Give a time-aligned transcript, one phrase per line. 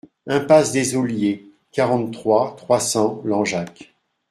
[0.25, 3.93] Impasse des Olliers, quarante-trois, trois cents Langeac